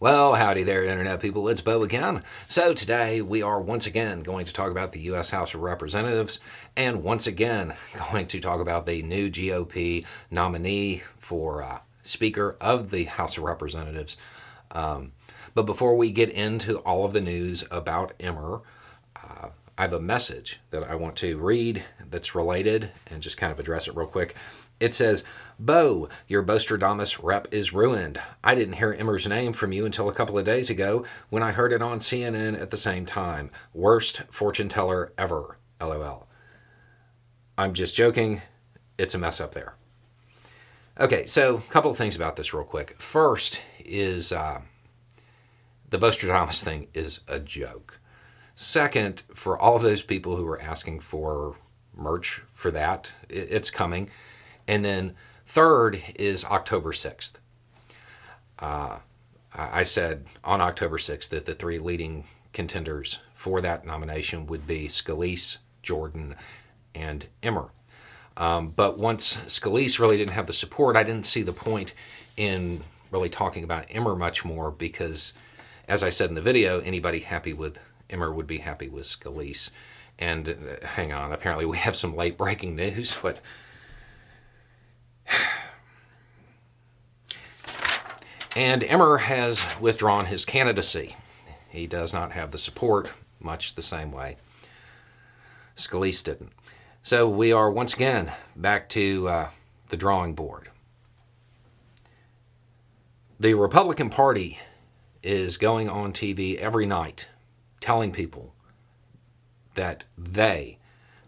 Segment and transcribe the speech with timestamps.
[0.00, 1.48] Well, howdy there, Internet people.
[1.48, 2.22] It's Beau again.
[2.46, 5.30] So, today we are once again going to talk about the U.S.
[5.30, 6.38] House of Representatives
[6.76, 7.74] and once again
[8.12, 13.42] going to talk about the new GOP nominee for uh, Speaker of the House of
[13.42, 14.16] Representatives.
[14.70, 15.10] Um,
[15.52, 18.60] but before we get into all of the news about Emmer,
[19.78, 23.60] I have a message that I want to read that's related and just kind of
[23.60, 24.34] address it real quick.
[24.80, 25.22] It says,
[25.56, 28.20] Beau, your Beaustradamus rep is ruined.
[28.42, 31.52] I didn't hear Emmer's name from you until a couple of days ago when I
[31.52, 33.52] heard it on CNN at the same time.
[33.72, 35.58] Worst fortune teller ever.
[35.80, 36.26] LOL.
[37.56, 38.42] I'm just joking.
[38.98, 39.74] It's a mess up there.
[40.98, 43.00] Okay, so a couple of things about this real quick.
[43.00, 44.62] First is uh,
[45.88, 48.00] the Beaustradamus thing is a joke.
[48.60, 51.54] Second, for all those people who are asking for
[51.94, 54.10] merch for that, it's coming.
[54.66, 55.14] And then
[55.46, 57.34] third is October 6th.
[58.58, 58.96] Uh,
[59.54, 64.88] I said on October 6th that the three leading contenders for that nomination would be
[64.88, 66.34] Scalise, Jordan,
[66.96, 67.68] and Emmer.
[68.36, 71.94] Um, but once Scalise really didn't have the support, I didn't see the point
[72.36, 72.80] in
[73.12, 75.32] really talking about Emmer much more because,
[75.86, 77.78] as I said in the video, anybody happy with
[78.10, 79.70] Emmer would be happy with Scalise.
[80.18, 83.40] And uh, hang on, apparently we have some late breaking news, but
[88.56, 91.16] and Emmer has withdrawn his candidacy.
[91.68, 94.36] He does not have the support, much the same way
[95.78, 96.52] Scalise didn't.
[97.02, 99.50] So we are once again back to uh,
[99.88, 100.68] the drawing board.
[103.40, 104.58] The Republican Party
[105.22, 107.28] is going on TV every night
[107.80, 108.54] telling people
[109.74, 110.78] that they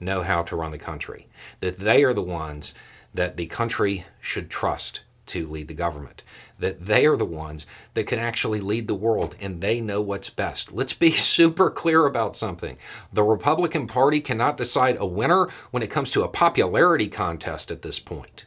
[0.00, 1.26] know how to run the country,
[1.60, 2.74] that they are the ones
[3.14, 6.22] that the country should trust to lead the government,
[6.58, 10.30] that they are the ones that can actually lead the world and they know what's
[10.30, 10.72] best.
[10.72, 12.78] Let's be super clear about something.
[13.12, 17.82] The Republican Party cannot decide a winner when it comes to a popularity contest at
[17.82, 18.44] this point.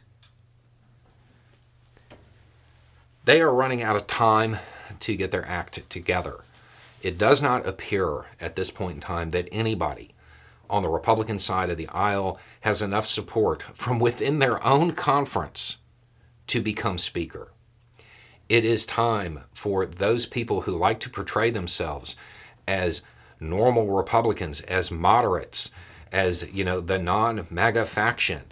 [3.26, 4.56] They are running out of time
[5.00, 6.44] to get their act together.
[7.02, 10.14] It does not appear at this point in time that anybody
[10.68, 15.78] on the Republican side of the aisle has enough support from within their own conference
[16.46, 17.48] to become Speaker.
[18.48, 22.16] It is time for those people who like to portray themselves
[22.66, 23.02] as
[23.38, 25.70] normal Republicans, as moderates,
[26.12, 28.42] as you know the non-MAGA faction.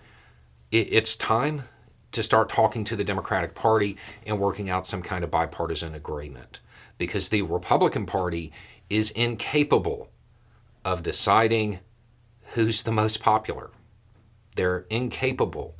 [0.70, 1.64] It's time
[2.12, 3.96] to start talking to the Democratic Party
[4.26, 6.60] and working out some kind of bipartisan agreement
[6.96, 8.52] because the Republican Party
[8.90, 10.10] is incapable
[10.84, 11.80] of deciding
[12.54, 13.70] who's the most popular.
[14.56, 15.76] They're incapable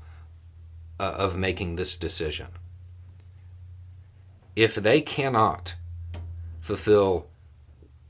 [1.01, 2.49] uh, of making this decision.
[4.55, 5.77] If they cannot
[6.61, 7.29] fulfill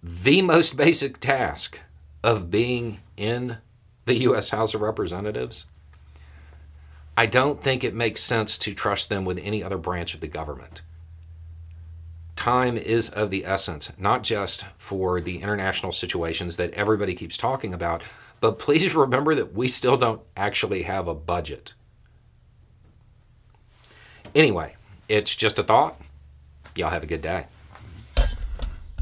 [0.02, 1.78] the most basic task
[2.22, 3.58] of being in
[4.06, 4.50] the U.S.
[4.50, 5.66] House of Representatives,
[7.18, 10.28] I don't think it makes sense to trust them with any other branch of the
[10.28, 10.82] government.
[12.36, 17.74] Time is of the essence, not just for the international situations that everybody keeps talking
[17.74, 18.04] about,
[18.40, 21.72] but please remember that we still don't actually have a budget.
[24.32, 24.76] Anyway,
[25.08, 26.00] it's just a thought.
[26.76, 27.46] Y'all have a good day.